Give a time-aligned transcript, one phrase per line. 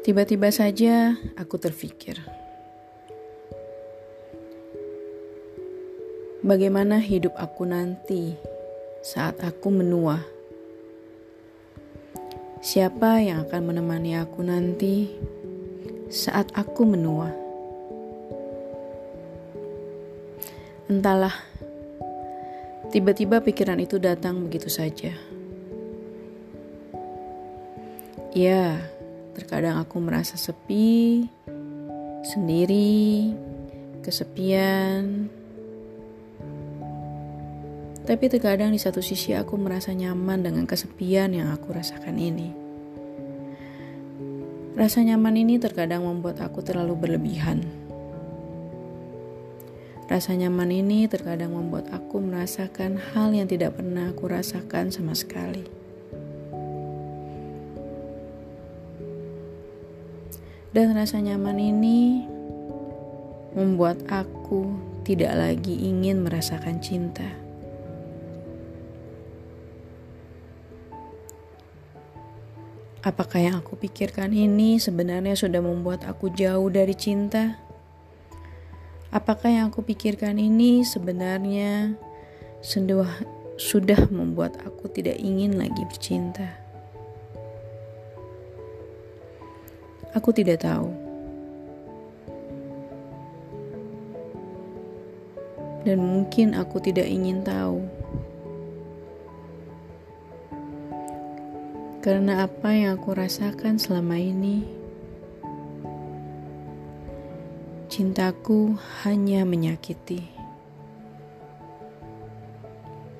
[0.00, 2.16] Tiba-tiba saja aku terfikir,
[6.40, 8.32] bagaimana hidup aku nanti
[9.04, 10.24] saat aku menua.
[12.64, 15.12] Siapa yang akan menemani aku nanti
[16.08, 17.36] saat aku menua?
[20.88, 21.36] Entahlah,
[22.88, 25.12] tiba-tiba pikiran itu datang begitu saja.
[28.32, 28.80] Ya,
[29.34, 31.28] Terkadang aku merasa sepi,
[32.26, 33.30] sendiri,
[34.02, 35.30] kesepian.
[38.04, 42.50] Tapi terkadang di satu sisi aku merasa nyaman dengan kesepian yang aku rasakan ini.
[44.74, 47.62] Rasa nyaman ini terkadang membuat aku terlalu berlebihan.
[50.10, 55.79] Rasa nyaman ini terkadang membuat aku merasakan hal yang tidak pernah aku rasakan sama sekali.
[60.70, 62.22] Dan rasa nyaman ini
[63.58, 64.70] membuat aku
[65.02, 67.26] tidak lagi ingin merasakan cinta.
[73.02, 77.58] Apakah yang aku pikirkan ini sebenarnya sudah membuat aku jauh dari cinta?
[79.10, 81.98] Apakah yang aku pikirkan ini sebenarnya
[82.62, 86.69] sudah membuat aku tidak ingin lagi bercinta?
[90.10, 90.90] Aku tidak tahu.
[95.86, 97.80] Dan mungkin aku tidak ingin tahu.
[102.00, 104.64] Karena apa yang aku rasakan selama ini,
[107.86, 108.74] cintaku
[109.04, 110.24] hanya menyakiti.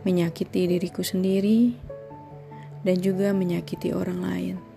[0.00, 1.76] Menyakiti diriku sendiri
[2.80, 4.69] dan juga menyakiti orang lain.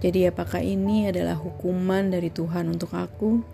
[0.00, 3.44] Jadi, apakah ini adalah hukuman dari Tuhan untuk aku?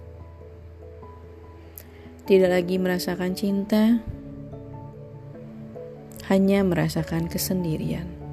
[2.26, 4.02] Tidak lagi merasakan cinta,
[6.26, 8.25] hanya merasakan kesendirian.